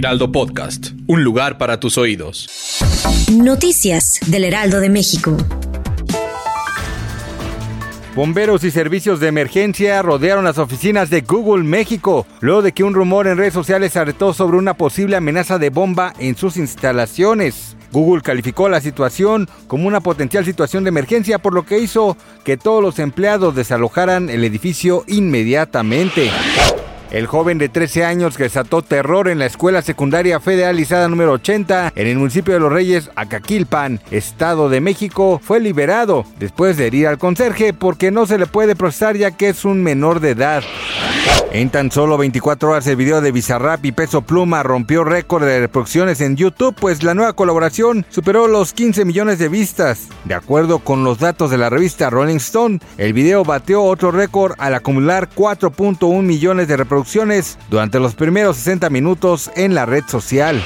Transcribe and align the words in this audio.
Heraldo 0.00 0.32
Podcast, 0.32 0.92
un 1.08 1.24
lugar 1.24 1.58
para 1.58 1.78
tus 1.78 1.98
oídos. 1.98 2.48
Noticias 3.30 4.18
del 4.28 4.44
Heraldo 4.44 4.80
de 4.80 4.88
México. 4.88 5.36
Bomberos 8.16 8.64
y 8.64 8.70
servicios 8.70 9.20
de 9.20 9.28
emergencia 9.28 10.00
rodearon 10.00 10.46
las 10.46 10.56
oficinas 10.56 11.10
de 11.10 11.20
Google 11.20 11.64
México, 11.64 12.26
luego 12.40 12.62
de 12.62 12.72
que 12.72 12.82
un 12.82 12.94
rumor 12.94 13.26
en 13.26 13.36
redes 13.36 13.52
sociales 13.52 13.94
alertó 13.94 14.32
sobre 14.32 14.56
una 14.56 14.72
posible 14.72 15.16
amenaza 15.16 15.58
de 15.58 15.68
bomba 15.68 16.14
en 16.18 16.34
sus 16.34 16.56
instalaciones. 16.56 17.76
Google 17.92 18.22
calificó 18.22 18.70
la 18.70 18.80
situación 18.80 19.50
como 19.66 19.86
una 19.86 20.00
potencial 20.00 20.46
situación 20.46 20.82
de 20.84 20.88
emergencia, 20.88 21.40
por 21.40 21.52
lo 21.52 21.66
que 21.66 21.78
hizo 21.78 22.16
que 22.42 22.56
todos 22.56 22.82
los 22.82 22.98
empleados 23.00 23.54
desalojaran 23.54 24.30
el 24.30 24.44
edificio 24.44 25.04
inmediatamente. 25.08 26.30
El 27.10 27.26
joven 27.26 27.58
de 27.58 27.68
13 27.68 28.04
años 28.04 28.36
que 28.36 28.44
desató 28.44 28.82
terror 28.82 29.28
en 29.28 29.40
la 29.40 29.46
escuela 29.46 29.82
secundaria 29.82 30.38
federalizada 30.38 31.08
número 31.08 31.32
80 31.32 31.92
en 31.96 32.06
el 32.06 32.18
municipio 32.18 32.54
de 32.54 32.60
Los 32.60 32.72
Reyes, 32.72 33.10
Acaquilpan, 33.16 33.98
Estado 34.12 34.68
de 34.68 34.80
México, 34.80 35.40
fue 35.42 35.58
liberado 35.58 36.24
después 36.38 36.76
de 36.76 36.86
herir 36.86 37.08
al 37.08 37.18
conserje 37.18 37.72
porque 37.72 38.12
no 38.12 38.26
se 38.26 38.38
le 38.38 38.46
puede 38.46 38.76
procesar 38.76 39.16
ya 39.16 39.32
que 39.32 39.48
es 39.48 39.64
un 39.64 39.82
menor 39.82 40.20
de 40.20 40.30
edad. 40.30 40.62
En 41.52 41.68
tan 41.70 41.90
solo 41.90 42.16
24 42.16 42.70
horas 42.70 42.86
el 42.86 42.94
video 42.94 43.20
de 43.20 43.32
Bizarrap 43.32 43.84
y 43.84 43.90
Peso 43.90 44.22
Pluma 44.22 44.62
rompió 44.62 45.02
récord 45.02 45.44
de 45.44 45.58
reproducciones 45.58 46.20
en 46.20 46.36
YouTube, 46.36 46.76
pues 46.78 47.02
la 47.02 47.14
nueva 47.14 47.32
colaboración 47.32 48.06
superó 48.08 48.46
los 48.46 48.72
15 48.72 49.04
millones 49.04 49.40
de 49.40 49.48
vistas. 49.48 50.06
De 50.24 50.34
acuerdo 50.34 50.78
con 50.78 51.02
los 51.02 51.18
datos 51.18 51.50
de 51.50 51.58
la 51.58 51.68
revista 51.68 52.08
Rolling 52.08 52.36
Stone, 52.36 52.78
el 52.98 53.12
video 53.12 53.42
bateó 53.42 53.82
otro 53.82 54.12
récord 54.12 54.52
al 54.58 54.74
acumular 54.74 55.28
4.1 55.34 56.22
millones 56.22 56.68
de 56.68 56.76
reproducciones 56.76 56.99
durante 57.68 58.00
los 58.00 58.14
primeros 58.14 58.56
60 58.56 58.90
minutos 58.90 59.50
en 59.56 59.74
la 59.74 59.86
red 59.86 60.04
social. 60.06 60.62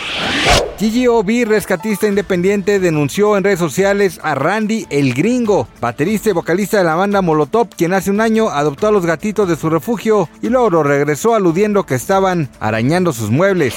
Gigi 0.79 1.07
Obi, 1.07 1.45
rescatista 1.45 2.09
independiente, 2.09 2.81
denunció 2.81 3.37
en 3.37 3.45
redes 3.45 3.61
sociales 3.61 4.19
a 4.23 4.35
Randy 4.35 4.87
el 4.91 5.15
Gringo, 5.15 5.69
baterista 5.81 6.31
y 6.31 6.33
vocalista 6.33 6.79
de 6.79 6.85
la 6.85 6.97
banda 6.97 7.23
Molotov, 7.23 7.69
quien 7.69 7.93
hace 7.93 8.11
un 8.11 8.21
año 8.21 8.49
adoptó 8.49 8.89
a 8.89 8.91
los 8.91 9.07
gatitos 9.07 9.49
de 9.49 9.57
su 9.57 9.71
refugio 9.71 10.29
y 10.43 10.49
luego 10.49 10.71
lo 10.71 10.83
regresó 10.83 11.35
aludiendo 11.35 11.85
que 11.85 11.95
estaban 11.95 12.51
arañando 12.59 13.13
sus 13.13 13.31
muebles. 13.31 13.75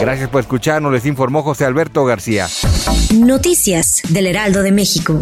Gracias 0.00 0.28
por 0.28 0.40
escucharnos, 0.40 0.92
les 0.92 1.06
informó 1.06 1.42
José 1.42 1.64
Alberto 1.64 2.04
García. 2.04 2.48
Noticias 3.14 4.02
del 4.08 4.26
Heraldo 4.26 4.62
de 4.62 4.72
México. 4.72 5.20